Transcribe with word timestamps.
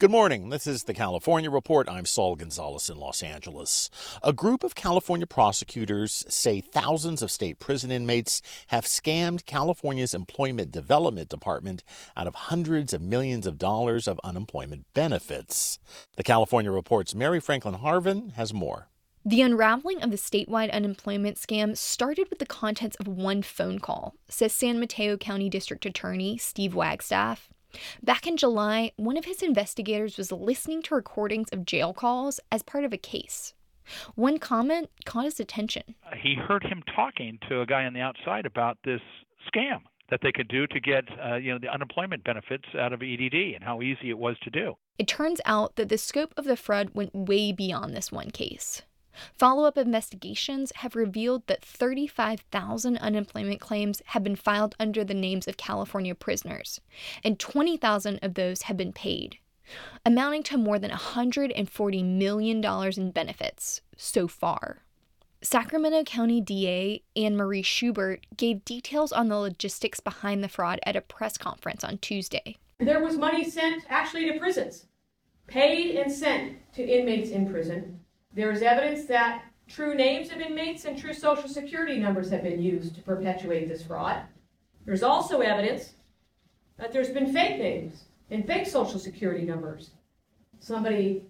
Good 0.00 0.10
morning. 0.10 0.48
This 0.48 0.66
is 0.66 0.84
the 0.84 0.94
California 0.94 1.50
Report. 1.50 1.86
I'm 1.86 2.06
Saul 2.06 2.34
Gonzalez 2.34 2.88
in 2.88 2.96
Los 2.96 3.22
Angeles. 3.22 3.90
A 4.22 4.32
group 4.32 4.64
of 4.64 4.74
California 4.74 5.26
prosecutors 5.26 6.24
say 6.26 6.62
thousands 6.62 7.20
of 7.20 7.30
state 7.30 7.58
prison 7.58 7.90
inmates 7.90 8.40
have 8.68 8.86
scammed 8.86 9.44
California's 9.44 10.14
Employment 10.14 10.72
Development 10.72 11.28
Department 11.28 11.84
out 12.16 12.26
of 12.26 12.34
hundreds 12.34 12.94
of 12.94 13.02
millions 13.02 13.46
of 13.46 13.58
dollars 13.58 14.08
of 14.08 14.18
unemployment 14.24 14.86
benefits. 14.94 15.78
The 16.16 16.22
California 16.22 16.70
Report's 16.70 17.14
Mary 17.14 17.38
Franklin 17.38 17.74
Harvin 17.74 18.32
has 18.36 18.54
more. 18.54 18.88
The 19.22 19.42
unraveling 19.42 20.02
of 20.02 20.10
the 20.10 20.16
statewide 20.16 20.72
unemployment 20.72 21.36
scam 21.36 21.76
started 21.76 22.28
with 22.30 22.38
the 22.38 22.46
contents 22.46 22.96
of 22.96 23.06
one 23.06 23.42
phone 23.42 23.78
call, 23.78 24.14
says 24.30 24.54
San 24.54 24.80
Mateo 24.80 25.18
County 25.18 25.50
District 25.50 25.84
Attorney 25.84 26.38
Steve 26.38 26.74
Wagstaff. 26.74 27.50
Back 28.02 28.26
in 28.26 28.36
July, 28.36 28.92
one 28.96 29.16
of 29.16 29.24
his 29.24 29.42
investigators 29.42 30.16
was 30.18 30.32
listening 30.32 30.82
to 30.82 30.94
recordings 30.94 31.48
of 31.52 31.64
jail 31.64 31.92
calls 31.92 32.40
as 32.50 32.62
part 32.62 32.84
of 32.84 32.92
a 32.92 32.98
case. 32.98 33.54
One 34.14 34.38
comment 34.38 34.90
caught 35.04 35.24
his 35.24 35.40
attention. 35.40 35.94
He 36.22 36.34
heard 36.34 36.62
him 36.62 36.82
talking 36.94 37.38
to 37.48 37.60
a 37.60 37.66
guy 37.66 37.84
on 37.84 37.92
the 37.92 38.00
outside 38.00 38.46
about 38.46 38.78
this 38.84 39.00
scam 39.52 39.80
that 40.10 40.20
they 40.22 40.32
could 40.32 40.48
do 40.48 40.66
to 40.66 40.80
get 40.80 41.04
uh, 41.24 41.36
you 41.36 41.52
know 41.52 41.58
the 41.58 41.68
unemployment 41.68 42.24
benefits 42.24 42.64
out 42.78 42.92
of 42.92 43.02
EDD 43.02 43.54
and 43.54 43.62
how 43.62 43.80
easy 43.80 44.10
it 44.10 44.18
was 44.18 44.36
to 44.42 44.50
do. 44.50 44.76
It 44.98 45.08
turns 45.08 45.40
out 45.44 45.76
that 45.76 45.88
the 45.88 45.98
scope 45.98 46.34
of 46.36 46.44
the 46.44 46.56
fraud 46.56 46.90
went 46.94 47.14
way 47.14 47.52
beyond 47.52 47.94
this 47.96 48.12
one 48.12 48.30
case. 48.30 48.82
Follow 49.36 49.64
up 49.64 49.78
investigations 49.78 50.72
have 50.76 50.96
revealed 50.96 51.46
that 51.46 51.64
35,000 51.64 52.98
unemployment 52.98 53.60
claims 53.60 54.02
have 54.06 54.24
been 54.24 54.36
filed 54.36 54.74
under 54.78 55.04
the 55.04 55.14
names 55.14 55.46
of 55.48 55.56
California 55.56 56.14
prisoners, 56.14 56.80
and 57.24 57.38
20,000 57.38 58.18
of 58.22 58.34
those 58.34 58.62
have 58.62 58.76
been 58.76 58.92
paid, 58.92 59.38
amounting 60.04 60.42
to 60.44 60.56
more 60.56 60.78
than 60.78 60.90
$140 60.90 62.04
million 62.04 62.64
in 62.64 63.10
benefits 63.10 63.80
so 63.96 64.28
far. 64.28 64.82
Sacramento 65.42 66.04
County 66.04 66.40
DA 66.42 67.02
Anne 67.16 67.36
Marie 67.36 67.62
Schubert 67.62 68.26
gave 68.36 68.64
details 68.64 69.10
on 69.10 69.28
the 69.28 69.36
logistics 69.36 69.98
behind 69.98 70.44
the 70.44 70.48
fraud 70.48 70.78
at 70.84 70.96
a 70.96 71.00
press 71.00 71.38
conference 71.38 71.82
on 71.82 71.96
Tuesday. 71.98 72.56
There 72.78 73.02
was 73.02 73.16
money 73.16 73.48
sent 73.48 73.84
actually 73.88 74.30
to 74.30 74.38
prisons, 74.38 74.86
paid 75.46 75.96
and 75.96 76.12
sent 76.12 76.58
to 76.74 76.82
inmates 76.82 77.30
in 77.30 77.50
prison 77.50 77.99
there 78.32 78.50
is 78.50 78.62
evidence 78.62 79.06
that 79.06 79.44
true 79.68 79.94
names 79.94 80.30
of 80.30 80.40
inmates 80.40 80.84
and 80.84 80.98
true 80.98 81.14
social 81.14 81.48
security 81.48 81.98
numbers 81.98 82.30
have 82.30 82.42
been 82.42 82.62
used 82.62 82.94
to 82.94 83.02
perpetuate 83.02 83.68
this 83.68 83.82
fraud. 83.82 84.22
There's 84.84 85.02
also 85.02 85.40
evidence 85.40 85.94
that 86.76 86.92
there's 86.92 87.10
been 87.10 87.32
fake 87.32 87.58
names 87.58 88.04
and 88.30 88.46
fake 88.46 88.66
social 88.66 88.98
security 88.98 89.44
numbers. 89.44 89.90
Somebody 90.60 91.24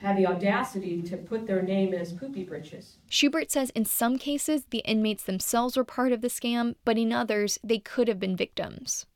had 0.00 0.16
the 0.16 0.26
audacity 0.26 1.02
to 1.02 1.16
put 1.16 1.46
their 1.46 1.62
name 1.62 1.92
as 1.92 2.12
poopy 2.12 2.44
britches. 2.44 2.98
Schubert 3.08 3.50
says 3.50 3.70
in 3.70 3.84
some 3.84 4.16
cases 4.16 4.64
the 4.70 4.78
inmates 4.78 5.24
themselves 5.24 5.76
were 5.76 5.84
part 5.84 6.12
of 6.12 6.20
the 6.20 6.28
scam, 6.28 6.76
but 6.84 6.96
in 6.96 7.12
others 7.12 7.58
they 7.64 7.78
could 7.78 8.06
have 8.06 8.20
been 8.20 8.36
victims. 8.36 9.06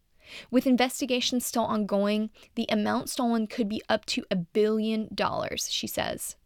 With 0.50 0.66
investigations 0.66 1.47
still 1.47 1.65
ongoing, 1.65 2.31
the 2.55 2.66
amount 2.69 3.11
stolen 3.11 3.47
could 3.47 3.69
be 3.69 3.82
up 3.88 4.05
to 4.06 4.25
a 4.31 4.37
billion 4.37 5.09
dollars, 5.15 5.69
she 5.71 5.87
says. 5.87 6.37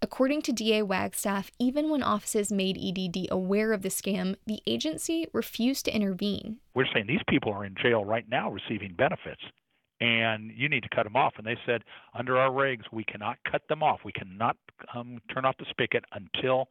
According 0.00 0.42
to 0.42 0.52
DA 0.52 0.82
Wagstaff, 0.82 1.50
even 1.58 1.90
when 1.90 2.04
offices 2.04 2.52
made 2.52 2.78
EDD 2.78 3.26
aware 3.32 3.72
of 3.72 3.82
the 3.82 3.88
scam, 3.88 4.36
the 4.46 4.62
agency 4.64 5.26
refused 5.32 5.86
to 5.86 5.94
intervene. 5.94 6.58
We're 6.74 6.86
saying 6.92 7.06
these 7.08 7.22
people 7.28 7.52
are 7.52 7.64
in 7.64 7.74
jail 7.82 8.04
right 8.04 8.28
now 8.28 8.48
receiving 8.50 8.94
benefits, 8.94 9.42
and 10.00 10.52
you 10.54 10.68
need 10.68 10.84
to 10.84 10.88
cut 10.94 11.02
them 11.02 11.16
off. 11.16 11.34
And 11.36 11.46
they 11.46 11.56
said, 11.66 11.82
under 12.14 12.38
our 12.38 12.50
regs, 12.50 12.84
we 12.92 13.02
cannot 13.02 13.38
cut 13.50 13.62
them 13.68 13.82
off. 13.82 14.00
We 14.04 14.12
cannot 14.12 14.56
um, 14.94 15.20
turn 15.34 15.44
off 15.44 15.56
the 15.58 15.66
spigot 15.70 16.04
until 16.12 16.68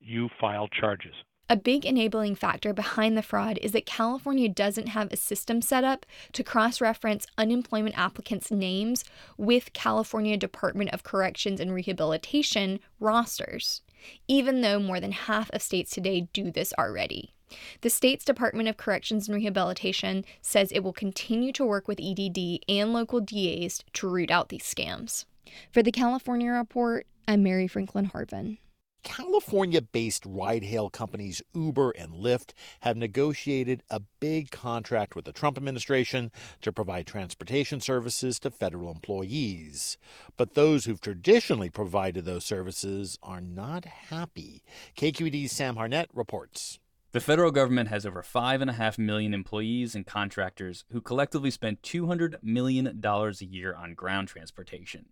you 0.00 0.28
file 0.40 0.66
charges. 0.68 1.14
A 1.50 1.56
big 1.56 1.84
enabling 1.84 2.36
factor 2.36 2.72
behind 2.72 3.18
the 3.18 3.22
fraud 3.22 3.58
is 3.60 3.72
that 3.72 3.84
California 3.84 4.48
doesn't 4.48 4.88
have 4.88 5.12
a 5.12 5.16
system 5.16 5.60
set 5.60 5.84
up 5.84 6.06
to 6.32 6.42
cross 6.42 6.80
reference 6.80 7.26
unemployment 7.36 7.98
applicants' 7.98 8.50
names 8.50 9.04
with 9.36 9.74
California 9.74 10.38
Department 10.38 10.90
of 10.94 11.02
Corrections 11.02 11.60
and 11.60 11.74
Rehabilitation 11.74 12.80
rosters, 12.98 13.82
even 14.26 14.62
though 14.62 14.78
more 14.78 15.00
than 15.00 15.12
half 15.12 15.50
of 15.50 15.60
states 15.60 15.90
today 15.90 16.28
do 16.32 16.50
this 16.50 16.72
already. 16.78 17.34
The 17.82 17.90
state's 17.90 18.24
Department 18.24 18.70
of 18.70 18.78
Corrections 18.78 19.28
and 19.28 19.36
Rehabilitation 19.36 20.24
says 20.40 20.72
it 20.72 20.82
will 20.82 20.94
continue 20.94 21.52
to 21.52 21.66
work 21.66 21.86
with 21.86 22.00
EDD 22.00 22.60
and 22.70 22.94
local 22.94 23.20
DAs 23.20 23.84
to 23.92 24.08
root 24.08 24.30
out 24.30 24.48
these 24.48 24.62
scams. 24.62 25.26
For 25.70 25.82
the 25.82 25.92
California 25.92 26.50
Report, 26.50 27.06
I'm 27.28 27.42
Mary 27.42 27.68
Franklin 27.68 28.06
Harvin. 28.06 28.56
California 29.04 29.80
based 29.80 30.24
ride 30.26 30.64
hail 30.64 30.90
companies 30.90 31.42
Uber 31.54 31.90
and 31.92 32.14
Lyft 32.14 32.50
have 32.80 32.96
negotiated 32.96 33.82
a 33.90 34.00
big 34.18 34.50
contract 34.50 35.14
with 35.14 35.26
the 35.26 35.32
Trump 35.32 35.56
administration 35.56 36.32
to 36.62 36.72
provide 36.72 37.06
transportation 37.06 37.80
services 37.80 38.40
to 38.40 38.50
federal 38.50 38.90
employees. 38.90 39.98
But 40.36 40.54
those 40.54 40.86
who've 40.86 41.00
traditionally 41.00 41.70
provided 41.70 42.24
those 42.24 42.44
services 42.44 43.18
are 43.22 43.40
not 43.40 43.84
happy. 43.84 44.64
KQED's 44.96 45.52
Sam 45.52 45.76
Harnett 45.76 46.06
reports. 46.12 46.80
The 47.12 47.20
federal 47.20 47.52
government 47.52 47.90
has 47.90 48.04
over 48.04 48.24
5.5 48.24 48.98
million 48.98 49.34
employees 49.34 49.94
and 49.94 50.04
contractors 50.04 50.84
who 50.90 51.00
collectively 51.00 51.52
spend 51.52 51.82
$200 51.82 52.42
million 52.42 53.00
a 53.04 53.32
year 53.44 53.72
on 53.72 53.94
ground 53.94 54.26
transportation. 54.26 55.06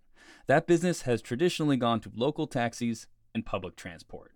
That 0.48 0.66
business 0.66 1.02
has 1.02 1.22
traditionally 1.22 1.76
gone 1.76 2.00
to 2.00 2.10
local 2.12 2.48
taxis 2.48 3.06
and 3.34 3.44
public 3.44 3.76
transport. 3.76 4.32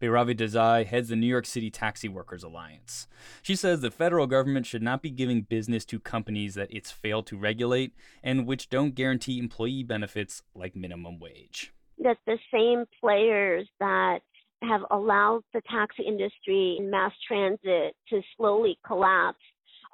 Bhairavi 0.00 0.36
Desai 0.36 0.86
heads 0.86 1.08
the 1.08 1.16
New 1.16 1.26
York 1.26 1.46
City 1.46 1.70
Taxi 1.70 2.08
Workers 2.08 2.42
Alliance. 2.42 3.06
She 3.42 3.54
says 3.54 3.80
the 3.80 3.90
federal 3.90 4.26
government 4.26 4.66
should 4.66 4.82
not 4.82 5.02
be 5.02 5.10
giving 5.10 5.42
business 5.42 5.84
to 5.86 6.00
companies 6.00 6.54
that 6.54 6.68
it's 6.70 6.90
failed 6.90 7.26
to 7.28 7.36
regulate 7.36 7.92
and 8.22 8.46
which 8.46 8.68
don't 8.68 8.94
guarantee 8.94 9.38
employee 9.38 9.84
benefits 9.84 10.42
like 10.54 10.74
minimum 10.74 11.20
wage. 11.20 11.72
That 11.98 12.18
the 12.26 12.38
same 12.52 12.86
players 13.00 13.68
that 13.80 14.20
have 14.62 14.82
allowed 14.90 15.42
the 15.54 15.62
taxi 15.70 16.02
industry 16.02 16.76
and 16.78 16.90
mass 16.90 17.12
transit 17.26 17.94
to 18.08 18.20
slowly 18.36 18.78
collapse 18.84 19.38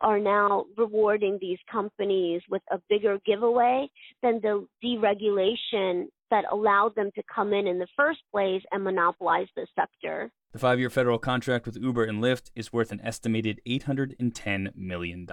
are 0.00 0.18
now 0.18 0.64
rewarding 0.76 1.38
these 1.40 1.58
companies 1.70 2.42
with 2.50 2.62
a 2.70 2.78
bigger 2.88 3.18
giveaway 3.24 3.88
than 4.22 4.40
the 4.42 4.66
deregulation 4.82 6.06
that 6.30 6.44
allowed 6.50 6.94
them 6.94 7.10
to 7.14 7.22
come 7.32 7.52
in 7.52 7.66
in 7.66 7.78
the 7.78 7.86
first 7.96 8.20
place 8.32 8.62
and 8.70 8.84
monopolize 8.84 9.48
the 9.56 9.66
sector. 9.74 10.30
The 10.52 10.58
five 10.58 10.78
year 10.78 10.90
federal 10.90 11.18
contract 11.18 11.66
with 11.66 11.76
Uber 11.76 12.04
and 12.04 12.22
Lyft 12.22 12.50
is 12.54 12.72
worth 12.72 12.92
an 12.92 13.00
estimated 13.02 13.60
$810 13.66 14.76
million. 14.76 15.26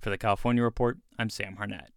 For 0.00 0.10
the 0.10 0.18
California 0.18 0.62
Report, 0.62 0.98
I'm 1.18 1.30
Sam 1.30 1.56
Harnett. 1.60 1.90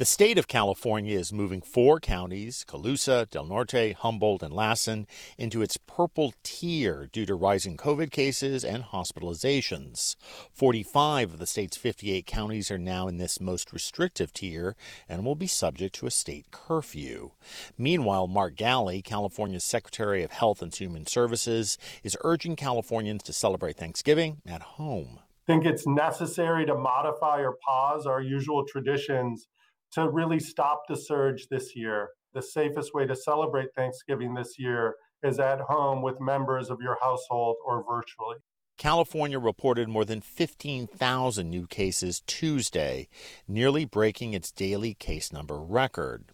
The 0.00 0.06
state 0.06 0.38
of 0.38 0.48
California 0.48 1.18
is 1.18 1.30
moving 1.30 1.60
four 1.60 2.00
counties, 2.00 2.64
Colusa, 2.66 3.28
Del 3.28 3.44
Norte, 3.44 3.92
Humboldt, 3.92 4.42
and 4.42 4.54
Lassen, 4.54 5.06
into 5.36 5.60
its 5.60 5.76
purple 5.76 6.32
tier 6.42 7.10
due 7.12 7.26
to 7.26 7.34
rising 7.34 7.76
COVID 7.76 8.10
cases 8.10 8.64
and 8.64 8.82
hospitalizations. 8.82 10.16
45 10.54 11.34
of 11.34 11.38
the 11.38 11.44
state's 11.46 11.76
58 11.76 12.24
counties 12.24 12.70
are 12.70 12.78
now 12.78 13.08
in 13.08 13.18
this 13.18 13.42
most 13.42 13.74
restrictive 13.74 14.32
tier 14.32 14.74
and 15.06 15.22
will 15.22 15.34
be 15.34 15.46
subject 15.46 15.96
to 15.96 16.06
a 16.06 16.10
state 16.10 16.50
curfew. 16.50 17.32
Meanwhile, 17.76 18.26
Mark 18.26 18.56
Ghaly, 18.56 19.04
California's 19.04 19.64
Secretary 19.64 20.22
of 20.22 20.30
Health 20.30 20.62
and 20.62 20.74
Human 20.74 21.04
Services, 21.04 21.76
is 22.02 22.16
urging 22.24 22.56
Californians 22.56 23.22
to 23.24 23.34
celebrate 23.34 23.76
Thanksgiving 23.76 24.40
at 24.46 24.62
home. 24.62 25.18
I 25.46 25.52
think 25.52 25.66
it's 25.66 25.86
necessary 25.86 26.64
to 26.64 26.74
modify 26.74 27.40
or 27.40 27.58
pause 27.62 28.06
our 28.06 28.22
usual 28.22 28.64
traditions 28.64 29.46
to 29.92 30.08
really 30.08 30.40
stop 30.40 30.82
the 30.88 30.96
surge 30.96 31.48
this 31.48 31.74
year. 31.74 32.10
The 32.34 32.42
safest 32.42 32.94
way 32.94 33.06
to 33.06 33.16
celebrate 33.16 33.74
Thanksgiving 33.74 34.34
this 34.34 34.58
year 34.58 34.94
is 35.22 35.38
at 35.38 35.60
home 35.60 36.02
with 36.02 36.20
members 36.20 36.70
of 36.70 36.80
your 36.80 36.96
household 37.02 37.56
or 37.66 37.84
virtually. 37.84 38.36
California 38.78 39.38
reported 39.38 39.88
more 39.88 40.06
than 40.06 40.22
15,000 40.22 41.50
new 41.50 41.66
cases 41.66 42.22
Tuesday, 42.26 43.08
nearly 43.46 43.84
breaking 43.84 44.32
its 44.32 44.50
daily 44.50 44.94
case 44.94 45.32
number 45.32 45.58
record. 45.58 46.32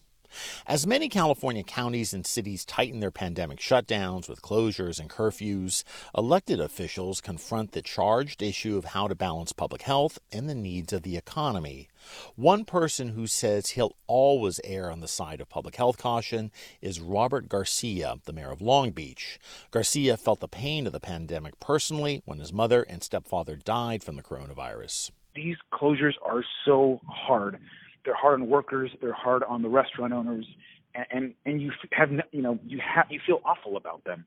As 0.67 0.87
many 0.87 1.09
California 1.09 1.63
counties 1.63 2.13
and 2.13 2.27
cities 2.27 2.65
tighten 2.65 3.01
their 3.01 3.11
pandemic 3.11 3.59
shutdowns 3.59 4.29
with 4.29 4.43
closures 4.43 4.99
and 4.99 5.09
curfews, 5.09 5.85
elected 6.17 6.61
officials 6.61 7.21
confront 7.21 7.73
the 7.73 7.83
charged 7.83 8.43
issue 8.43 8.77
of 8.77 8.87
how 8.87 9.09
to 9.09 9.15
balance 9.15 9.53
public 9.53 9.83
health 9.83 10.19
and 10.33 10.49
the 10.49 10.55
needs 10.55 10.93
of 10.93 11.03
the 11.03 11.17
economy. 11.17 11.89
One 12.35 12.65
person 12.65 13.11
who 13.11 13.27
says 13.27 13.71
he'll 13.71 13.97
always 14.07 14.61
err 14.65 14.91
on 14.91 15.01
the 15.01 15.09
side 15.09 15.41
of 15.41 15.49
public 15.49 15.77
health 15.77 15.99
caution 15.99 16.51
is 16.81 17.01
Robert 17.01 17.49
Garcia, 17.49 18.17
the 18.25 18.33
mayor 18.33 18.51
of 18.51 18.63
Long 18.63 18.91
Beach. 18.91 19.39
Garcia 19.71 20.17
felt 20.17 20.41
the 20.41 20.49
pain 20.49 20.87
of 20.87 20.93
the 20.93 21.01
pandemic 21.01 21.59
personally 21.61 22.23
when 22.25 22.39
his 22.39 22.53
mother 22.53 22.83
and 22.83 23.03
stepfather 23.03 23.57
died 23.57 24.03
from 24.03 24.17
the 24.17 24.23
coronavirus. 24.23 25.11
These 25.35 25.57
closures 25.73 26.15
are 26.25 26.45
so 26.65 27.01
hard 27.07 27.59
they're 28.07 28.15
hard 28.15 28.41
on 28.41 28.49
workers. 28.49 28.91
They're 29.03 29.13
hard 29.13 29.43
on 29.43 29.61
the 29.61 29.69
restaurant 29.69 30.15
owners, 30.15 30.47
and 30.95 31.05
and, 31.11 31.35
and 31.45 31.61
you 31.61 31.71
have 31.93 32.09
you 32.33 32.41
know 32.41 32.59
you 32.67 32.81
have 32.81 33.07
you 33.11 33.21
feel 33.27 33.41
awful 33.45 33.77
about 33.77 34.03
them. 34.05 34.25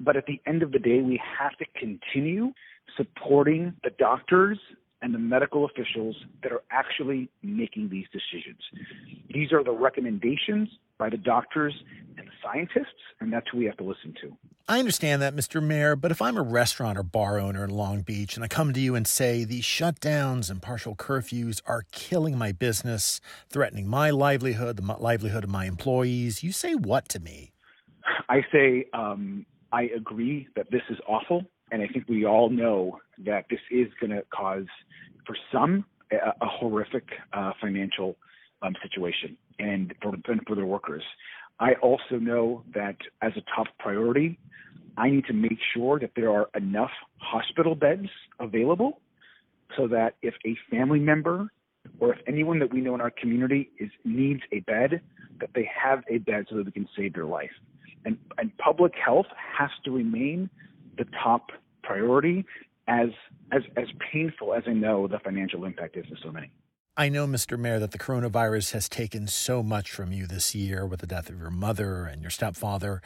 But 0.00 0.16
at 0.16 0.26
the 0.26 0.40
end 0.46 0.62
of 0.62 0.72
the 0.72 0.78
day, 0.78 1.00
we 1.00 1.20
have 1.38 1.56
to 1.58 1.64
continue 1.78 2.52
supporting 2.96 3.72
the 3.84 3.90
doctors 3.98 4.58
and 5.00 5.14
the 5.14 5.18
medical 5.18 5.64
officials 5.64 6.16
that 6.42 6.52
are 6.52 6.62
actually 6.70 7.28
making 7.42 7.88
these 7.88 8.06
decisions. 8.12 8.60
These 9.32 9.52
are 9.52 9.64
the 9.64 9.72
recommendations 9.72 10.68
by 10.98 11.10
the 11.10 11.16
doctors 11.16 11.74
and 12.16 12.26
the 12.26 12.32
scientists, 12.42 13.00
and 13.20 13.32
that's 13.32 13.46
who 13.50 13.58
we 13.58 13.64
have 13.66 13.76
to 13.78 13.84
listen 13.84 14.14
to. 14.22 14.36
I 14.68 14.78
understand 14.78 15.20
that, 15.22 15.34
Mr. 15.34 15.62
Mayor, 15.62 15.96
but 15.96 16.10
if 16.10 16.22
I'm 16.22 16.36
a 16.36 16.42
restaurant 16.42 16.96
or 16.96 17.02
bar 17.02 17.38
owner 17.38 17.64
in 17.64 17.70
Long 17.70 18.02
Beach 18.02 18.36
and 18.36 18.44
I 18.44 18.48
come 18.48 18.72
to 18.72 18.80
you 18.80 18.94
and 18.94 19.06
say 19.06 19.44
these 19.44 19.64
shutdowns 19.64 20.50
and 20.50 20.62
partial 20.62 20.94
curfews 20.94 21.60
are 21.66 21.84
killing 21.90 22.38
my 22.38 22.52
business, 22.52 23.20
threatening 23.50 23.88
my 23.88 24.10
livelihood, 24.10 24.76
the 24.76 24.82
livelihood 24.82 25.44
of 25.44 25.50
my 25.50 25.66
employees, 25.66 26.42
you 26.44 26.52
say 26.52 26.74
what 26.74 27.08
to 27.08 27.18
me? 27.18 27.52
I 28.28 28.42
say, 28.52 28.86
um, 28.94 29.46
I 29.72 29.84
agree 29.96 30.48
that 30.54 30.70
this 30.70 30.82
is 30.90 30.98
awful. 31.08 31.44
And 31.72 31.82
I 31.82 31.88
think 31.88 32.08
we 32.08 32.24
all 32.24 32.50
know 32.50 32.98
that 33.24 33.46
this 33.50 33.60
is 33.70 33.88
going 34.00 34.10
to 34.10 34.22
cause, 34.32 34.66
for 35.26 35.36
some, 35.50 35.84
a, 36.12 36.16
a 36.40 36.46
horrific 36.46 37.08
uh, 37.32 37.52
financial 37.60 38.16
um, 38.62 38.74
situation 38.82 39.36
and 39.58 39.94
for, 40.02 40.14
and 40.28 40.40
for 40.46 40.54
their 40.54 40.66
workers. 40.66 41.02
I 41.62 41.74
also 41.74 42.16
know 42.20 42.64
that 42.74 42.96
as 43.22 43.30
a 43.36 43.42
top 43.54 43.68
priority, 43.78 44.36
I 44.96 45.08
need 45.08 45.26
to 45.26 45.32
make 45.32 45.58
sure 45.72 46.00
that 46.00 46.10
there 46.16 46.32
are 46.32 46.48
enough 46.56 46.90
hospital 47.18 47.76
beds 47.76 48.08
available 48.40 49.00
so 49.76 49.86
that 49.86 50.16
if 50.22 50.34
a 50.44 50.56
family 50.72 50.98
member 50.98 51.52
or 52.00 52.14
if 52.14 52.18
anyone 52.26 52.58
that 52.58 52.72
we 52.74 52.80
know 52.80 52.96
in 52.96 53.00
our 53.00 53.12
community 53.12 53.70
is 53.78 53.90
needs 54.04 54.40
a 54.50 54.58
bed, 54.60 55.00
that 55.38 55.50
they 55.54 55.70
have 55.72 56.02
a 56.10 56.18
bed 56.18 56.46
so 56.50 56.56
that 56.56 56.66
we 56.66 56.72
can 56.72 56.88
save 56.96 57.14
their 57.14 57.26
life. 57.26 57.52
And, 58.04 58.18
and 58.38 58.50
public 58.58 58.92
health 58.96 59.26
has 59.56 59.70
to 59.84 59.92
remain 59.92 60.50
the 60.98 61.04
top 61.22 61.50
priority 61.84 62.44
as 62.88 63.10
as 63.52 63.62
as 63.76 63.86
painful 64.12 64.52
as 64.52 64.64
I 64.66 64.72
know 64.72 65.06
the 65.06 65.20
financial 65.20 65.64
impact 65.64 65.96
is 65.96 66.06
to 66.06 66.16
so 66.24 66.32
many. 66.32 66.50
I 66.94 67.08
know, 67.08 67.26
Mr. 67.26 67.58
Mayor, 67.58 67.78
that 67.78 67.92
the 67.92 67.98
coronavirus 67.98 68.72
has 68.72 68.86
taken 68.86 69.26
so 69.26 69.62
much 69.62 69.90
from 69.90 70.12
you 70.12 70.26
this 70.26 70.54
year 70.54 70.84
with 70.86 71.00
the 71.00 71.06
death 71.06 71.30
of 71.30 71.38
your 71.38 71.50
mother 71.50 72.04
and 72.04 72.20
your 72.20 72.30
stepfather. 72.30 73.00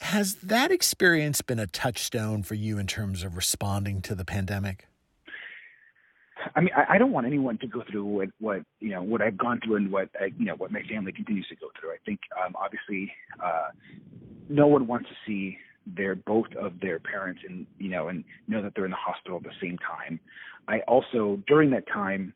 Has 0.00 0.36
that 0.36 0.70
experience 0.70 1.42
been 1.42 1.58
a 1.58 1.66
touchstone 1.66 2.44
for 2.44 2.54
you 2.54 2.78
in 2.78 2.86
terms 2.86 3.24
of 3.24 3.34
responding 3.34 4.00
to 4.02 4.14
the 4.14 4.24
pandemic? 4.24 4.86
I 6.54 6.60
mean, 6.60 6.70
I, 6.76 6.98
don't 6.98 7.10
want 7.10 7.26
anyone 7.26 7.58
to 7.58 7.66
go 7.66 7.82
through 7.90 8.04
what, 8.04 8.28
what 8.38 8.62
you 8.78 8.90
know 8.90 9.02
what 9.02 9.20
I've 9.20 9.36
gone 9.36 9.58
through 9.64 9.76
and 9.76 9.90
what 9.90 10.08
I, 10.20 10.26
you 10.38 10.44
know 10.44 10.54
what 10.54 10.70
my 10.70 10.82
family 10.82 11.10
continues 11.10 11.48
to 11.48 11.56
go 11.56 11.70
through. 11.80 11.90
I 11.90 11.96
think 12.04 12.20
um, 12.44 12.54
obviously 12.54 13.12
uh, 13.44 13.68
no 14.48 14.68
one 14.68 14.86
wants 14.86 15.08
to 15.08 15.14
see 15.26 15.58
their 15.86 16.14
both 16.14 16.46
of 16.56 16.78
their 16.80 17.00
parents 17.00 17.40
and 17.48 17.66
you 17.78 17.88
know 17.88 18.08
and 18.08 18.22
know 18.46 18.62
that 18.62 18.74
they're 18.76 18.84
in 18.84 18.92
the 18.92 18.96
hospital 18.96 19.38
at 19.38 19.42
the 19.42 19.50
same 19.60 19.76
time. 19.78 20.20
I 20.68 20.80
also 20.86 21.42
during 21.48 21.70
that 21.70 21.88
time 21.88 22.32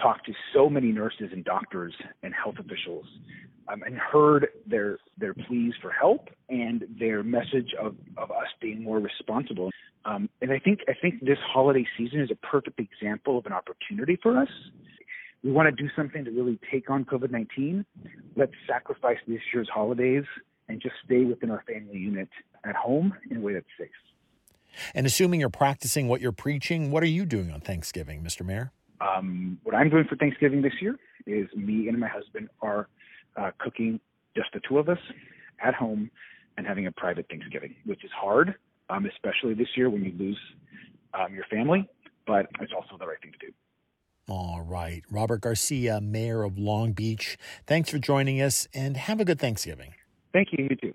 talked 0.00 0.26
to 0.26 0.32
so 0.54 0.68
many 0.68 0.92
nurses 0.92 1.30
and 1.32 1.44
doctors 1.44 1.94
and 2.22 2.34
health 2.34 2.56
officials 2.58 3.06
um, 3.68 3.82
and 3.82 3.96
heard 3.96 4.48
their 4.66 4.98
their 5.18 5.34
pleas 5.34 5.74
for 5.80 5.90
help 5.90 6.28
and 6.48 6.84
their 6.98 7.22
message 7.22 7.74
of, 7.80 7.94
of 8.16 8.30
us 8.30 8.48
being 8.60 8.82
more 8.82 8.98
responsible. 8.98 9.70
Um, 10.04 10.28
and 10.40 10.50
I 10.52 10.58
think 10.58 10.80
I 10.88 10.92
think 11.00 11.20
this 11.20 11.38
holiday 11.52 11.86
season 11.96 12.20
is 12.20 12.30
a 12.30 12.46
perfect 12.46 12.80
example 12.80 13.38
of 13.38 13.46
an 13.46 13.52
opportunity 13.52 14.18
for 14.22 14.38
us. 14.38 14.48
We 15.42 15.52
want 15.52 15.74
to 15.74 15.82
do 15.82 15.88
something 15.96 16.24
to 16.24 16.30
really 16.30 16.58
take 16.70 16.90
on 16.90 17.04
COVID 17.04 17.30
nineteen. 17.30 17.84
Let's 18.36 18.52
sacrifice 18.66 19.18
this 19.26 19.40
year's 19.52 19.68
holidays 19.72 20.24
and 20.68 20.80
just 20.80 20.94
stay 21.04 21.24
within 21.24 21.50
our 21.50 21.62
family 21.66 21.98
unit 21.98 22.28
at 22.64 22.76
home 22.76 23.14
in 23.30 23.38
a 23.38 23.40
way 23.40 23.54
that's 23.54 23.66
safe. 23.78 23.88
And 24.94 25.04
assuming 25.04 25.40
you're 25.40 25.48
practicing 25.48 26.06
what 26.06 26.20
you're 26.20 26.32
preaching, 26.32 26.90
what 26.90 27.02
are 27.02 27.06
you 27.06 27.26
doing 27.26 27.50
on 27.50 27.60
Thanksgiving, 27.60 28.22
Mr. 28.22 28.46
Mayor? 28.46 28.72
Um, 29.00 29.58
what 29.62 29.74
I'm 29.74 29.88
doing 29.88 30.04
for 30.08 30.16
Thanksgiving 30.16 30.62
this 30.62 30.74
year 30.80 30.96
is 31.26 31.48
me 31.56 31.88
and 31.88 31.98
my 31.98 32.08
husband 32.08 32.48
are 32.60 32.88
uh, 33.36 33.50
cooking 33.58 34.00
just 34.36 34.48
the 34.52 34.60
two 34.68 34.78
of 34.78 34.88
us 34.88 34.98
at 35.64 35.74
home 35.74 36.10
and 36.56 36.66
having 36.66 36.86
a 36.86 36.92
private 36.92 37.26
Thanksgiving, 37.28 37.74
which 37.86 38.04
is 38.04 38.10
hard, 38.14 38.54
um, 38.88 39.06
especially 39.06 39.54
this 39.54 39.68
year 39.76 39.88
when 39.88 40.04
you 40.04 40.12
lose 40.18 40.38
um, 41.14 41.34
your 41.34 41.44
family, 41.44 41.88
but 42.26 42.46
it's 42.60 42.72
also 42.74 42.96
the 42.98 43.06
right 43.06 43.20
thing 43.22 43.32
to 43.32 43.46
do. 43.46 43.52
All 44.28 44.62
right. 44.62 45.02
Robert 45.10 45.40
Garcia, 45.40 46.00
Mayor 46.00 46.44
of 46.44 46.58
Long 46.58 46.92
Beach, 46.92 47.36
thanks 47.66 47.90
for 47.90 47.98
joining 47.98 48.40
us 48.40 48.68
and 48.72 48.96
have 48.96 49.18
a 49.18 49.24
good 49.24 49.40
Thanksgiving. 49.40 49.94
Thank 50.32 50.48
you. 50.52 50.68
You 50.70 50.76
too. 50.76 50.94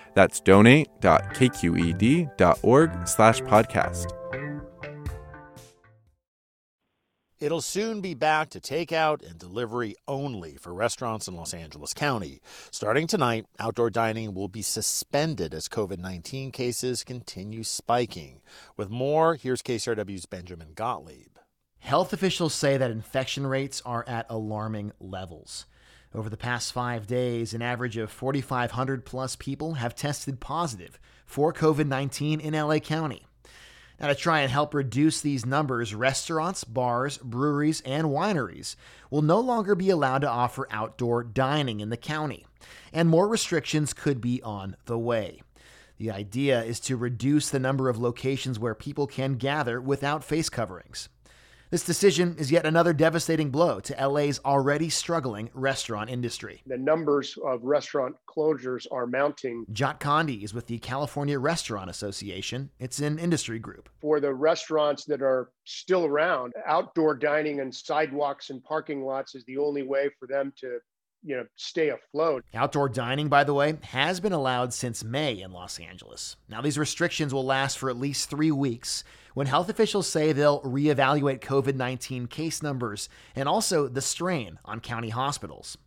That's 0.13 0.41
donate.kqed.org 0.41 3.07
slash 3.07 3.41
podcast. 3.41 4.11
It'll 7.41 7.61
soon 7.61 8.01
be 8.01 8.13
back 8.13 8.51
to 8.51 8.59
takeout 8.59 9.27
and 9.27 9.39
delivery 9.39 9.95
only 10.07 10.57
for 10.57 10.75
restaurants 10.75 11.27
in 11.27 11.35
Los 11.35 11.55
Angeles 11.55 11.91
County. 11.91 12.39
Starting 12.69 13.07
tonight, 13.07 13.47
outdoor 13.57 13.89
dining 13.89 14.35
will 14.35 14.47
be 14.47 14.61
suspended 14.61 15.55
as 15.55 15.67
COVID 15.67 15.97
19 15.97 16.51
cases 16.51 17.03
continue 17.03 17.63
spiking. 17.63 18.41
With 18.77 18.91
more, 18.91 19.33
here's 19.33 19.63
KCRW's 19.63 20.27
Benjamin 20.27 20.73
Gottlieb. 20.75 21.39
Health 21.79 22.13
officials 22.13 22.53
say 22.53 22.77
that 22.77 22.91
infection 22.91 23.47
rates 23.47 23.81
are 23.87 24.05
at 24.07 24.27
alarming 24.29 24.91
levels. 24.99 25.65
Over 26.13 26.29
the 26.29 26.37
past 26.37 26.73
five 26.73 27.07
days, 27.07 27.53
an 27.53 27.61
average 27.61 27.95
of 27.95 28.11
4,500 28.11 29.05
plus 29.05 29.37
people 29.37 29.75
have 29.75 29.95
tested 29.95 30.41
positive 30.41 30.99
for 31.25 31.53
COVID 31.53 31.87
19 31.87 32.41
in 32.41 32.53
LA 32.53 32.79
County. 32.79 33.25
Now, 33.97 34.07
to 34.07 34.15
try 34.15 34.41
and 34.41 34.51
help 34.51 34.73
reduce 34.73 35.21
these 35.21 35.45
numbers, 35.45 35.95
restaurants, 35.95 36.63
bars, 36.63 37.17
breweries, 37.19 37.81
and 37.81 38.07
wineries 38.07 38.75
will 39.09 39.21
no 39.21 39.39
longer 39.39 39.75
be 39.75 39.89
allowed 39.89 40.21
to 40.21 40.29
offer 40.29 40.67
outdoor 40.71 41.23
dining 41.23 41.79
in 41.79 41.89
the 41.89 41.97
county, 41.97 42.45
and 42.91 43.07
more 43.07 43.27
restrictions 43.27 43.93
could 43.93 44.19
be 44.19 44.41
on 44.41 44.75
the 44.85 44.97
way. 44.97 45.41
The 45.97 46.11
idea 46.11 46.63
is 46.63 46.79
to 46.81 46.97
reduce 46.97 47.51
the 47.51 47.59
number 47.59 47.87
of 47.87 47.99
locations 47.99 48.57
where 48.57 48.73
people 48.73 49.05
can 49.05 49.35
gather 49.35 49.79
without 49.79 50.23
face 50.23 50.49
coverings. 50.49 51.07
This 51.71 51.85
decision 51.85 52.35
is 52.37 52.51
yet 52.51 52.65
another 52.65 52.91
devastating 52.91 53.49
blow 53.49 53.79
to 53.79 54.07
LA's 54.07 54.41
already 54.43 54.89
struggling 54.89 55.49
restaurant 55.53 56.09
industry. 56.09 56.61
The 56.67 56.77
numbers 56.77 57.37
of 57.45 57.63
restaurant 57.63 58.17
closures 58.27 58.85
are 58.91 59.07
mounting. 59.07 59.65
Jot 59.71 60.01
Condie 60.01 60.43
is 60.43 60.53
with 60.53 60.67
the 60.67 60.79
California 60.79 61.39
Restaurant 61.39 61.89
Association. 61.89 62.71
It's 62.77 62.99
an 62.99 63.17
industry 63.17 63.57
group. 63.57 63.87
For 64.01 64.19
the 64.19 64.33
restaurants 64.33 65.05
that 65.05 65.21
are 65.21 65.51
still 65.63 66.03
around, 66.03 66.51
outdoor 66.67 67.15
dining 67.15 67.61
and 67.61 67.73
sidewalks 67.73 68.49
and 68.49 68.61
parking 68.65 69.05
lots 69.05 69.33
is 69.33 69.45
the 69.45 69.57
only 69.57 69.83
way 69.83 70.09
for 70.19 70.27
them 70.27 70.51
to 70.57 70.79
you 71.23 71.37
know 71.37 71.45
stay 71.55 71.91
afloat. 71.91 72.43
Outdoor 72.53 72.89
dining, 72.89 73.29
by 73.29 73.45
the 73.45 73.53
way, 73.53 73.77
has 73.83 74.19
been 74.19 74.33
allowed 74.33 74.73
since 74.73 75.05
May 75.05 75.39
in 75.39 75.53
Los 75.53 75.79
Angeles. 75.79 76.35
Now 76.49 76.61
these 76.61 76.77
restrictions 76.77 77.33
will 77.33 77.45
last 77.45 77.77
for 77.77 77.89
at 77.89 77.95
least 77.95 78.29
3 78.29 78.51
weeks 78.51 79.05
when 79.33 79.47
health 79.47 79.69
officials 79.69 80.07
say 80.07 80.31
they'll 80.31 80.61
reevaluate 80.61 81.39
COVID-19 81.39 82.29
case 82.29 82.61
numbers 82.61 83.09
and 83.35 83.47
also 83.47 83.87
the 83.87 84.01
strain 84.01 84.59
on 84.65 84.79
county 84.79 85.09
hospitals. 85.09 85.77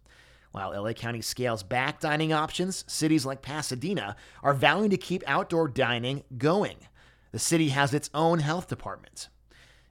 While 0.53 0.71
LA 0.81 0.93
County 0.93 1.21
scales 1.21 1.65
back 1.65 1.99
dining 1.99 2.33
options, 2.33 2.85
cities 2.87 3.27
like 3.27 3.43
Pasadena 3.43 4.15
are 4.43 4.55
vowing 4.55 4.91
to 4.91 4.97
keep 4.97 5.25
outdoor 5.27 5.67
dining 5.67 6.23
going. 6.39 6.77
The 7.33 7.41
city 7.41 7.71
has 7.71 7.93
its 7.93 8.09
own 8.15 8.39
health 8.39 8.69
department. 8.69 9.29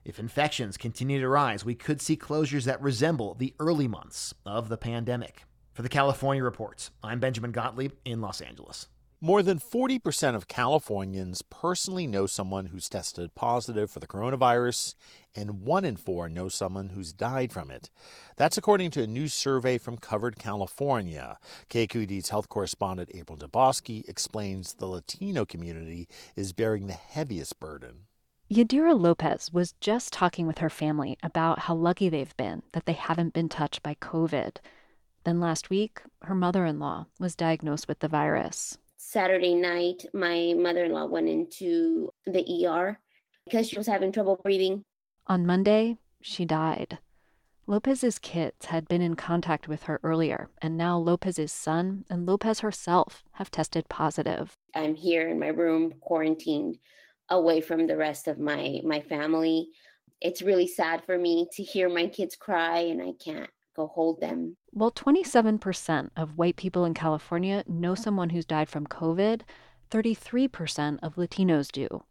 If 0.06 0.20
infections 0.20 0.78
continue 0.78 1.20
to 1.20 1.28
rise, 1.28 1.66
we 1.66 1.76
could 1.76 2.02
see 2.02 2.16
closures 2.16 2.64
that 2.64 2.82
resemble 2.82 3.36
the 3.36 3.54
early 3.60 3.88
months 3.88 4.34
of 4.46 4.70
the 4.70 4.78
pandemic. 4.78 5.44
For 5.74 5.82
the 5.82 5.90
California 5.90 6.44
Reports, 6.44 6.92
I'm 7.04 7.20
Benjamin 7.20 7.52
Gottlieb 7.52 7.94
in 8.06 8.22
Los 8.22 8.42
Angeles. 8.42 8.88
More 9.26 9.42
than 9.42 9.58
40% 9.58 10.36
of 10.36 10.50
Californians 10.50 11.44
personally 11.44 12.08
know 12.08 12.26
someone 12.26 12.66
who's 12.66 12.90
tested 12.90 13.34
positive 13.36 13.90
for 13.90 14.02
the 14.02 14.06
coronavirus, 14.06 14.96
and 15.34 15.62
one 15.62 15.86
in 15.86 15.96
four 15.96 16.28
know 16.28 16.50
someone 16.50 16.90
who's 16.90 17.14
died 17.14 17.54
from 17.54 17.72
it. 17.72 17.90
That's 18.36 18.58
according 18.58 18.92
to 18.92 19.02
a 19.02 19.08
new 19.08 19.30
survey 19.30 19.78
from 19.78 19.96
Covered 19.96 20.38
California. 20.38 21.38
KQED's 21.70 22.32
health 22.32 22.50
correspondent 22.50 23.12
April 23.14 23.38
Dembosky 23.38 24.06
explains 24.10 24.74
the 24.74 24.88
Latino 24.88 25.46
community 25.46 26.10
is 26.36 26.52
bearing 26.52 26.88
the 26.88 26.92
heaviest 26.92 27.62
burden. 27.62 28.08
Yadira 28.52 29.00
Lopez 29.00 29.54
was 29.54 29.72
just 29.80 30.12
talking 30.12 30.48
with 30.48 30.58
her 30.58 30.70
family 30.70 31.18
about 31.24 31.60
how 31.60 31.76
lucky 31.76 32.10
they've 32.10 32.36
been 32.36 32.62
that 32.74 32.86
they 32.86 32.92
haven't 32.92 33.34
been 33.34 33.48
touched 33.48 33.82
by 33.84 33.96
COVID. 33.96 34.58
Then 35.24 35.40
last 35.40 35.70
week, 35.70 36.02
her 36.24 36.36
mother 36.36 36.66
in 36.66 36.78
law 36.78 37.06
was 37.22 37.38
diagnosed 37.38 37.88
with 37.88 38.00
the 38.00 38.10
virus. 38.10 38.78
Saturday 39.14 39.54
night, 39.54 40.08
my 40.12 40.56
mother 40.58 40.86
in 40.86 40.92
law 40.92 41.06
went 41.06 41.30
into 41.30 42.12
the 42.26 42.66
ER 42.66 43.00
because 43.46 43.70
she 43.70 43.78
was 43.78 43.86
having 43.86 44.12
trouble 44.12 44.40
breathing. 44.42 44.84
On 45.28 45.46
Monday, 45.46 45.98
she 46.20 46.46
died. 46.46 46.98
Lopez's 47.68 48.18
kids 48.18 48.66
had 48.66 48.88
been 48.88 49.04
in 49.04 49.16
contact 49.16 49.68
with 49.68 49.84
her 49.84 50.00
earlier, 50.02 50.50
and 50.64 50.76
now 50.76 50.98
Lopez's 50.98 51.52
son 51.52 52.06
and 52.10 52.26
Lopez 52.26 52.62
herself 52.62 53.24
have 53.34 53.52
tested 53.52 53.88
positive. 53.88 54.58
I'm 54.74 54.96
here 54.96 55.30
in 55.30 55.40
my 55.40 55.50
room, 55.50 55.94
quarantined 56.02 56.80
away 57.30 57.62
from 57.62 57.86
the 57.86 57.96
rest 57.96 58.28
of 58.28 58.40
my 58.40 58.82
my 58.84 59.00
family. 59.00 59.70
It's 60.22 60.42
really 60.42 60.68
sad 60.68 61.06
for 61.06 61.20
me 61.20 61.48
to 61.54 61.62
hear 61.62 61.88
my 61.88 62.08
kids 62.08 62.36
cry 62.36 62.80
and 62.80 63.00
I 63.00 63.12
can't 63.24 63.52
go 63.76 63.88
hold 63.88 64.22
them. 64.22 64.58
While 64.72 64.92
27% 64.92 66.10
of 66.16 66.38
white 66.38 66.56
people 66.56 66.86
in 66.86 66.94
California 66.94 67.64
know 67.68 67.96
someone 67.96 68.30
who's 68.30 68.46
died 68.46 68.70
from 68.70 68.88
COVID, 68.88 69.42
33% 69.92 71.00
of 71.04 71.16
Latinos 71.16 71.72
do. 71.72 72.04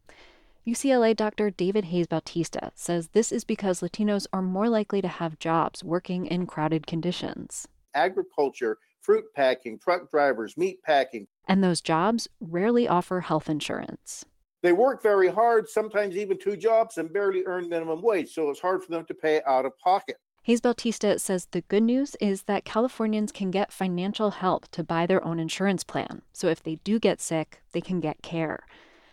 UCLA 0.67 1.17
Dr. 1.17 1.51
David 1.51 1.87
Hayes 1.87 2.07
Bautista 2.07 2.71
says 2.77 3.09
this 3.09 3.33
is 3.33 3.43
because 3.43 3.81
Latinos 3.81 4.29
are 4.33 4.43
more 4.43 4.69
likely 4.69 5.03
to 5.03 5.09
have 5.09 5.41
jobs 5.41 5.83
working 5.83 6.27
in 6.27 6.47
crowded 6.47 6.87
conditions. 6.87 7.67
Agriculture, 7.95 8.79
fruit 9.01 9.25
packing, 9.35 9.79
truck 9.79 10.09
drivers, 10.11 10.57
meat 10.57 10.81
packing. 10.85 11.27
And 11.49 11.65
those 11.65 11.81
jobs 11.81 12.29
rarely 12.41 12.87
offer 12.87 13.21
health 13.21 13.51
insurance. 13.51 14.25
They 14.63 14.73
work 14.73 15.03
very 15.03 15.27
hard, 15.27 15.69
sometimes 15.69 16.17
even 16.17 16.39
two 16.39 16.57
jobs, 16.57 16.97
and 16.97 17.13
barely 17.13 17.43
earn 17.47 17.69
minimum 17.69 18.01
wage, 18.01 18.33
so 18.33 18.49
it's 18.49 18.61
hard 18.61 18.85
for 18.85 18.93
them 18.93 19.05
to 19.07 19.15
pay 19.15 19.43
out 19.45 19.67
of 19.67 19.77
pocket. 19.81 20.19
Hayes 20.45 20.61
Bautista 20.61 21.21
says 21.21 21.47
the 21.47 21.61
good 21.61 21.85
news 21.85 22.17
is 22.21 22.43
that 22.45 22.65
Californians 22.65 23.31
can 23.31 23.53
get 23.53 23.73
financial 23.73 24.33
help 24.33 24.67
to 24.73 24.83
buy 24.83 25.07
their 25.07 25.25
own 25.25 25.39
insurance 25.39 25.85
plan. 25.85 26.23
So 26.33 26.49
if 26.49 26.61
they 26.61 26.77
do 26.83 26.99
get 26.99 27.21
sick, 27.21 27.63
they 27.71 27.81
can 27.81 28.01
get 28.01 28.23
care. 28.23 28.67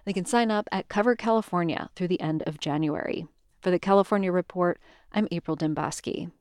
They 0.06 0.14
can 0.14 0.26
sign 0.26 0.50
up 0.50 0.68
at 0.72 0.90
Covered 0.90 1.20
California 1.20 1.92
through 1.96 2.08
the 2.08 2.20
end 2.20 2.42
of 2.48 2.60
January. 2.60 3.28
For 3.62 3.70
the 3.70 3.78
California 3.78 4.32
Report, 4.32 4.80
I'm 5.12 5.28
April 5.30 5.56
Dembosky. 5.56 6.32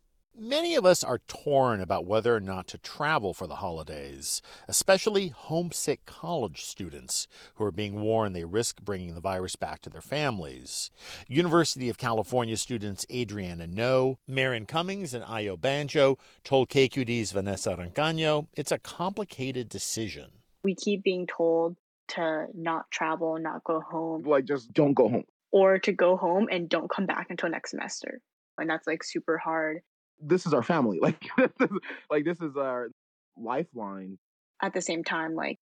Many 0.40 0.76
of 0.76 0.86
us 0.86 1.02
are 1.02 1.18
torn 1.26 1.80
about 1.80 2.06
whether 2.06 2.32
or 2.32 2.38
not 2.38 2.68
to 2.68 2.78
travel 2.78 3.34
for 3.34 3.48
the 3.48 3.56
holidays, 3.56 4.40
especially 4.68 5.28
homesick 5.28 6.06
college 6.06 6.64
students 6.64 7.26
who 7.56 7.64
are 7.64 7.72
being 7.72 8.00
warned 8.00 8.36
they 8.36 8.44
risk 8.44 8.80
bringing 8.80 9.16
the 9.16 9.20
virus 9.20 9.56
back 9.56 9.82
to 9.82 9.90
their 9.90 10.00
families. 10.00 10.92
University 11.26 11.88
of 11.88 11.98
California 11.98 12.56
students 12.56 13.04
Adriana 13.12 13.66
No, 13.66 14.20
Marin 14.28 14.64
Cummings, 14.64 15.12
and 15.12 15.24
Ayo 15.24 15.60
Banjo 15.60 16.18
told 16.44 16.68
KQED's 16.68 17.32
Vanessa 17.32 17.76
Rancaño 17.76 18.46
it's 18.54 18.70
a 18.70 18.78
complicated 18.78 19.68
decision. 19.68 20.30
We 20.62 20.76
keep 20.76 21.02
being 21.02 21.26
told 21.26 21.76
to 22.10 22.46
not 22.54 22.88
travel, 22.92 23.36
not 23.40 23.64
go 23.64 23.80
home. 23.80 24.22
Like, 24.22 24.44
just 24.44 24.72
don't 24.72 24.94
go 24.94 25.08
home. 25.08 25.24
Or 25.50 25.80
to 25.80 25.90
go 25.90 26.16
home 26.16 26.46
and 26.48 26.68
don't 26.68 26.88
come 26.88 27.06
back 27.06 27.26
until 27.28 27.48
next 27.48 27.70
semester. 27.70 28.20
And 28.56 28.70
that's 28.70 28.86
like 28.86 29.02
super 29.02 29.36
hard 29.36 29.80
this 30.20 30.46
is 30.46 30.54
our 30.54 30.62
family. 30.62 30.98
Like 31.02 31.20
this 31.36 31.50
is, 31.60 31.78
like 32.10 32.24
this 32.24 32.40
is 32.40 32.56
our 32.56 32.88
lifeline. 33.36 34.18
At 34.62 34.74
the 34.74 34.82
same 34.82 35.04
time, 35.04 35.34
like 35.34 35.58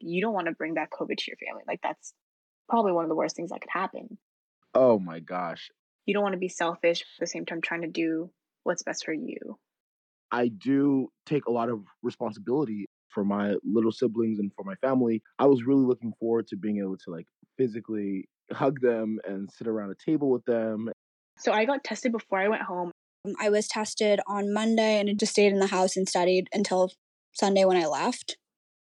you 0.00 0.20
don't 0.20 0.34
want 0.34 0.46
to 0.46 0.52
bring 0.52 0.74
back 0.74 0.90
COVID 0.90 1.16
to 1.16 1.24
your 1.26 1.36
family. 1.48 1.64
Like 1.66 1.80
that's 1.82 2.14
probably 2.68 2.92
one 2.92 3.04
of 3.04 3.08
the 3.08 3.16
worst 3.16 3.36
things 3.36 3.50
that 3.50 3.60
could 3.60 3.70
happen. 3.70 4.18
Oh 4.74 4.98
my 4.98 5.20
gosh. 5.20 5.70
You 6.06 6.14
don't 6.14 6.22
want 6.22 6.34
to 6.34 6.38
be 6.38 6.48
selfish 6.48 7.02
at 7.02 7.06
the 7.20 7.26
same 7.26 7.44
time 7.44 7.60
trying 7.60 7.82
to 7.82 7.88
do 7.88 8.30
what's 8.62 8.82
best 8.82 9.04
for 9.04 9.12
you. 9.12 9.58
I 10.30 10.48
do 10.48 11.08
take 11.26 11.46
a 11.46 11.50
lot 11.50 11.68
of 11.68 11.80
responsibility 12.02 12.86
for 13.08 13.24
my 13.24 13.54
little 13.64 13.92
siblings 13.92 14.38
and 14.38 14.52
for 14.54 14.64
my 14.64 14.74
family. 14.76 15.22
I 15.38 15.46
was 15.46 15.64
really 15.64 15.84
looking 15.84 16.12
forward 16.20 16.46
to 16.48 16.56
being 16.56 16.78
able 16.78 16.98
to 16.98 17.10
like 17.10 17.26
physically 17.56 18.28
hug 18.52 18.80
them 18.80 19.18
and 19.26 19.50
sit 19.50 19.66
around 19.66 19.90
a 19.90 20.10
table 20.10 20.30
with 20.30 20.44
them. 20.44 20.90
So 21.38 21.52
I 21.52 21.64
got 21.64 21.84
tested 21.84 22.12
before 22.12 22.38
I 22.38 22.48
went 22.48 22.62
home. 22.62 22.92
I 23.40 23.50
was 23.50 23.68
tested 23.68 24.20
on 24.26 24.52
Monday 24.52 25.00
and 25.00 25.18
just 25.18 25.32
stayed 25.32 25.52
in 25.52 25.58
the 25.58 25.66
house 25.66 25.96
and 25.96 26.08
studied 26.08 26.48
until 26.52 26.92
Sunday 27.32 27.64
when 27.64 27.76
I 27.76 27.86
left. 27.86 28.36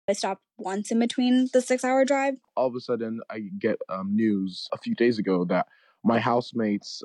I 0.08 0.14
stopped 0.14 0.42
once 0.56 0.90
in 0.90 0.98
between 0.98 1.48
the 1.52 1.60
six 1.60 1.84
hour 1.84 2.04
drive. 2.04 2.34
All 2.56 2.66
of 2.66 2.74
a 2.74 2.80
sudden, 2.80 3.20
I 3.30 3.40
get 3.58 3.78
um, 3.88 4.14
news 4.16 4.68
a 4.72 4.78
few 4.78 4.94
days 4.94 5.18
ago 5.18 5.44
that 5.46 5.66
my 6.02 6.18
housemate's 6.18 7.02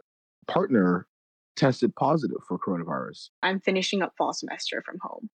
partner 0.47 1.07
tested 1.55 1.95
positive 1.95 2.37
for 2.47 2.57
coronavirus. 2.57 3.29
I'm 3.43 3.59
finishing 3.59 4.01
up 4.01 4.13
fall 4.17 4.33
semester 4.33 4.81
from 4.85 4.97
home. 5.01 5.29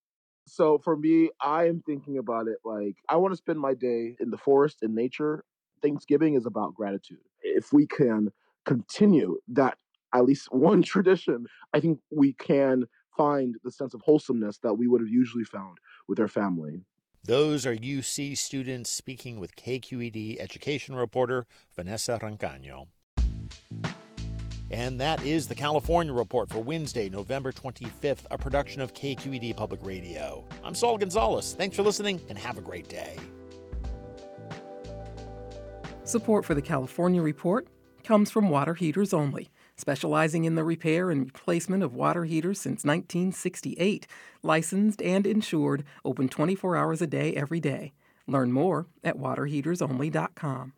So 0.47 0.79
for 0.79 0.97
me, 0.97 1.29
I 1.39 1.67
am 1.67 1.83
thinking 1.85 2.17
about 2.17 2.47
it 2.47 2.57
like 2.65 2.95
I 3.07 3.17
want 3.17 3.33
to 3.33 3.37
spend 3.37 3.59
my 3.59 3.75
day 3.75 4.15
in 4.19 4.31
the 4.31 4.37
forest 4.37 4.79
in 4.81 4.95
nature. 4.95 5.45
Thanksgiving 5.81 6.33
is 6.33 6.45
about 6.45 6.73
gratitude. 6.73 7.19
If 7.41 7.71
we 7.71 7.85
can 7.85 8.31
continue 8.65 9.37
that 9.49 9.77
at 10.13 10.25
least 10.25 10.47
one 10.51 10.81
tradition, 10.81 11.45
I 11.73 11.79
think 11.79 11.99
we 12.11 12.33
can 12.33 12.85
find 13.17 13.55
the 13.63 13.71
sense 13.71 13.93
of 13.93 14.01
wholesomeness 14.01 14.59
that 14.59 14.73
we 14.73 14.87
would 14.87 15.01
have 15.01 15.09
usually 15.09 15.43
found 15.43 15.77
with 16.07 16.19
our 16.19 16.27
family. 16.27 16.81
Those 17.25 17.65
are 17.65 17.75
UC 17.75 18.37
students 18.37 18.89
speaking 18.89 19.39
with 19.39 19.55
KQED 19.55 20.39
education 20.39 20.95
reporter 20.95 21.45
Vanessa 21.75 22.17
Rancaño. 22.21 22.87
And 24.71 24.99
that 25.01 25.23
is 25.25 25.47
the 25.47 25.55
California 25.55 26.13
Report 26.13 26.49
for 26.49 26.59
Wednesday, 26.59 27.09
November 27.09 27.51
25th, 27.51 28.25
a 28.29 28.37
production 28.37 28.81
of 28.81 28.93
KQED 28.93 29.55
Public 29.55 29.83
Radio. 29.83 30.45
I'm 30.63 30.75
Saul 30.75 30.97
Gonzalez. 30.97 31.55
Thanks 31.57 31.75
for 31.75 31.81
listening 31.81 32.21
and 32.29 32.37
have 32.37 32.57
a 32.57 32.61
great 32.61 32.87
day. 32.87 33.17
Support 36.03 36.45
for 36.45 36.53
the 36.53 36.61
California 36.61 37.21
Report 37.21 37.67
comes 38.03 38.31
from 38.31 38.49
Water 38.49 38.75
Heaters 38.75 39.13
Only, 39.13 39.49
specializing 39.79 40.45
in 40.45 40.55
the 40.55 40.63
repair 40.63 41.09
and 41.09 41.25
replacement 41.25 41.83
of 41.83 41.95
water 41.95 42.25
heaters 42.25 42.59
since 42.59 42.83
1968. 42.83 44.07
Licensed 44.43 45.01
and 45.01 45.25
insured, 45.25 45.83
open 46.05 46.29
24 46.29 46.75
hours 46.75 47.01
a 47.01 47.07
day 47.07 47.33
every 47.33 47.59
day. 47.59 47.93
Learn 48.27 48.51
more 48.51 48.87
at 49.03 49.17
waterheatersonly.com. 49.17 50.73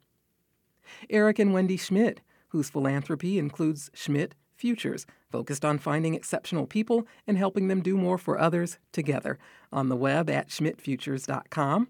Eric 1.09 1.39
and 1.39 1.53
Wendy 1.53 1.77
Schmidt 1.77 2.21
whose 2.51 2.69
philanthropy 2.69 3.39
includes 3.39 3.89
Schmidt 3.93 4.35
Futures, 4.55 5.05
focused 5.31 5.65
on 5.65 5.79
finding 5.79 6.13
exceptional 6.13 6.67
people 6.67 7.07
and 7.25 7.37
helping 7.37 7.67
them 7.67 7.81
do 7.81 7.97
more 7.97 8.17
for 8.17 8.37
others 8.37 8.77
together, 8.91 9.39
on 9.71 9.89
the 9.89 9.95
web 9.95 10.29
at 10.29 10.49
schmidtfutures.com. 10.49 11.87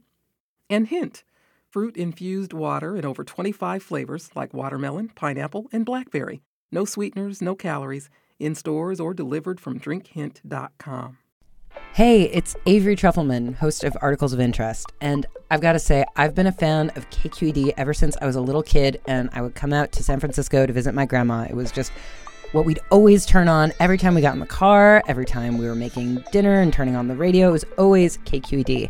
And 0.69 0.87
Hint, 0.87 1.23
fruit 1.69 1.97
infused 1.97 2.53
water 2.53 2.95
in 2.95 3.05
over 3.05 3.23
25 3.23 3.83
flavors 3.83 4.29
like 4.35 4.53
watermelon, 4.53 5.09
pineapple, 5.09 5.67
and 5.73 5.85
blackberry. 5.85 6.41
No 6.71 6.85
sweeteners, 6.85 7.41
no 7.41 7.53
calories, 7.53 8.09
in 8.39 8.55
stores 8.55 8.99
or 8.99 9.13
delivered 9.13 9.59
from 9.59 9.77
drinkhint.com. 9.77 11.17
Hey, 11.93 12.23
it's 12.23 12.55
Avery 12.65 12.95
Trufelman, 12.95 13.55
host 13.55 13.83
of 13.83 13.97
Articles 14.01 14.31
of 14.31 14.39
Interest. 14.39 14.89
And 15.01 15.25
I've 15.49 15.59
got 15.59 15.73
to 15.73 15.79
say, 15.79 16.05
I've 16.15 16.33
been 16.33 16.47
a 16.47 16.51
fan 16.51 16.89
of 16.95 17.09
KQED 17.09 17.73
ever 17.75 17.93
since 17.93 18.15
I 18.21 18.25
was 18.25 18.37
a 18.37 18.41
little 18.41 18.63
kid 18.63 19.01
and 19.05 19.29
I 19.33 19.41
would 19.41 19.55
come 19.55 19.73
out 19.73 19.91
to 19.93 20.03
San 20.03 20.19
Francisco 20.21 20.65
to 20.65 20.71
visit 20.71 20.93
my 20.93 21.05
grandma. 21.05 21.45
It 21.49 21.55
was 21.55 21.71
just 21.71 21.91
what 22.53 22.65
we'd 22.65 22.79
always 22.89 23.25
turn 23.25 23.49
on 23.49 23.73
every 23.79 23.97
time 23.97 24.15
we 24.15 24.21
got 24.21 24.33
in 24.33 24.39
the 24.39 24.45
car, 24.45 25.03
every 25.07 25.25
time 25.25 25.57
we 25.57 25.65
were 25.65 25.75
making 25.75 26.23
dinner 26.31 26.61
and 26.61 26.71
turning 26.71 26.95
on 26.95 27.07
the 27.07 27.15
radio. 27.15 27.49
It 27.49 27.51
was 27.51 27.65
always 27.77 28.17
KQED. 28.19 28.89